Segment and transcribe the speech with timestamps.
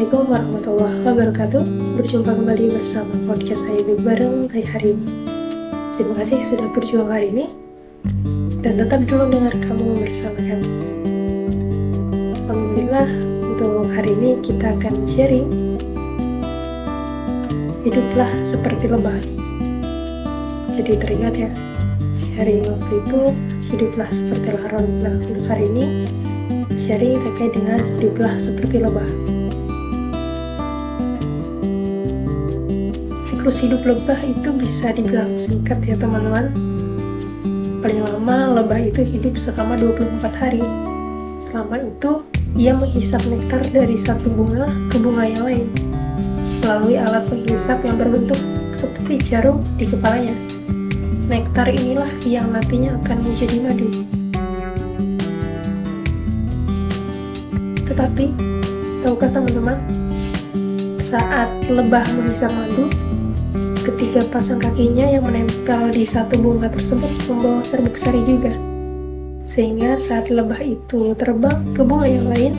[0.00, 1.62] Assalamualaikum warahmatullahi wabarakatuh.
[2.00, 5.12] Berjumpa kembali bersama podcast saya bareng hari ini.
[6.00, 7.52] Terima kasih sudah berjuang hari ini
[8.64, 10.72] dan tetap dulu dengar kamu bersama kami.
[12.48, 13.08] Alhamdulillah
[13.44, 15.76] untuk hari ini kita akan sharing
[17.84, 19.20] hiduplah seperti lebah.
[20.80, 21.52] Jadi teringat ya
[22.16, 23.20] sharing waktu itu
[23.68, 25.04] hiduplah seperti laron.
[25.04, 26.08] Nah untuk hari ini
[26.80, 29.39] sharing terkait dengan hiduplah seperti lebah.
[33.40, 36.52] Siklus hidup lebah itu bisa dibilang singkat ya teman-teman.
[37.80, 40.60] Paling lama lebah itu hidup selama 24 hari.
[41.40, 42.20] Selama itu
[42.52, 45.72] ia menghisap nektar dari satu bunga ke bunga yang lain
[46.60, 48.36] melalui alat penghisap yang berbentuk
[48.76, 50.36] seperti jarum di kepalanya.
[51.32, 53.88] Nektar inilah yang nantinya akan menjadi madu.
[57.88, 58.36] Tetapi
[59.00, 59.80] tahukah teman-teman
[61.00, 62.92] saat lebah menghisap madu
[63.80, 68.52] Ketiga pasang kakinya yang menempel di satu bunga tersebut membawa serbuk sari juga.
[69.48, 72.52] Sehingga saat lebah itu terbang ke bunga yang lain,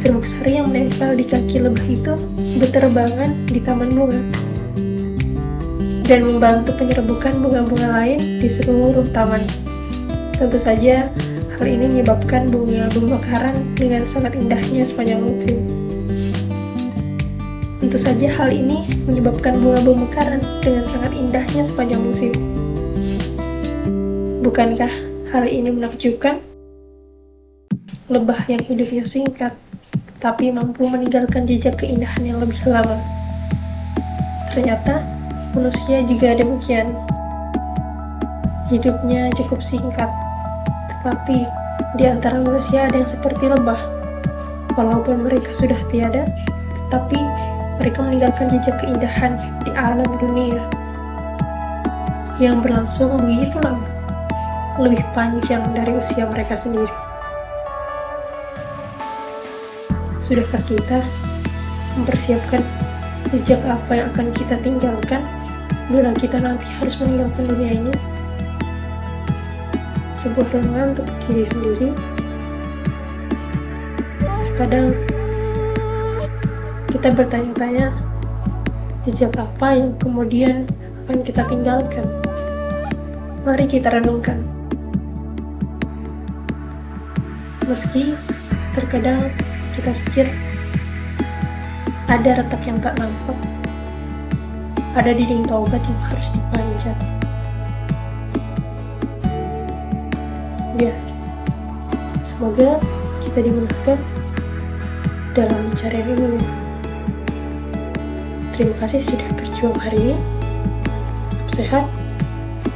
[0.00, 2.16] serbuk sari yang menempel di kaki lebah itu
[2.56, 4.20] berterbangan di taman bunga
[6.04, 9.40] dan membantu penyerbukan bunga-bunga lain di seluruh taman.
[10.36, 11.08] Tentu saja,
[11.56, 15.60] hal ini menyebabkan bunga-bunga mekaran dengan sangat indahnya sepanjang musim.
[17.94, 22.34] Tentu saja hal ini menyebabkan bunga mekaran dengan sangat indahnya sepanjang musim.
[24.42, 24.90] Bukankah
[25.30, 26.42] hal ini menakjubkan?
[28.10, 29.54] Lebah yang hidupnya singkat,
[30.18, 32.98] tapi mampu meninggalkan jejak keindahan yang lebih lama.
[34.50, 35.06] Ternyata
[35.54, 36.90] manusia juga demikian.
[38.74, 40.10] Hidupnya cukup singkat,
[40.90, 41.46] tetapi
[41.94, 43.78] di antara manusia ada yang seperti lebah.
[44.74, 46.26] Walaupun mereka sudah tiada,
[46.90, 50.62] tetapi mereka meninggalkan jejak keindahan di alam dunia
[52.42, 53.86] yang berlangsung begitu lama,
[54.82, 56.90] lebih panjang dari usia mereka sendiri.
[60.18, 60.98] Sudahkah kita
[61.94, 62.64] mempersiapkan
[63.30, 65.22] jejak apa yang akan kita tinggalkan
[65.92, 67.92] bila kita nanti harus meninggalkan dunia ini?
[70.18, 71.88] Sebuah renungan untuk diri sendiri.
[74.54, 74.94] Kadang
[76.94, 77.90] kita bertanya-tanya
[79.02, 80.62] jejak apa yang kemudian
[81.02, 82.06] akan kita tinggalkan.
[83.42, 84.38] Mari kita renungkan.
[87.66, 88.14] Meski
[88.78, 89.26] terkadang
[89.74, 90.30] kita pikir
[92.06, 93.38] ada retak yang tak nampak,
[94.94, 96.98] ada dinding taubat yang harus dipanjat.
[100.78, 100.94] Ya,
[102.22, 102.78] semoga
[103.18, 103.98] kita dimudahkan
[105.34, 106.63] dalam mencari ini.
[108.54, 110.16] Terima kasih sudah berjuang hari ini.
[111.26, 111.84] Tetap sehat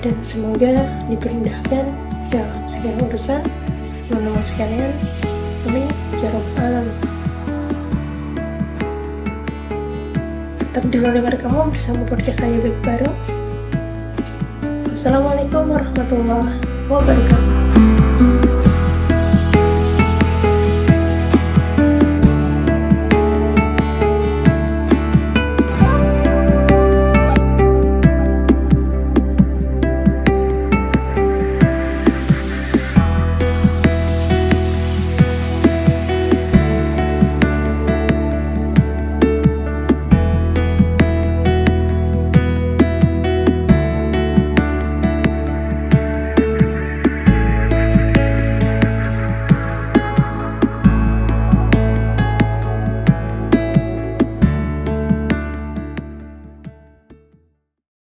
[0.00, 0.72] dan semoga
[1.12, 1.84] diperindahkan
[2.32, 3.44] dalam segala urusan
[4.08, 4.88] teman-teman sekalian.
[5.68, 5.84] Amin.
[6.16, 6.88] Ya Rabbal
[10.56, 13.12] Tetap dulu dengar kamu bersama podcast saya Baik Baru.
[14.96, 16.56] Assalamualaikum warahmatullahi
[16.88, 17.75] wabarakatuh.